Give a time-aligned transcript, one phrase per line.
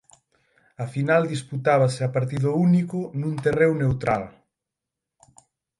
[0.83, 4.23] A final disputábase a partido único nun terreo neutral.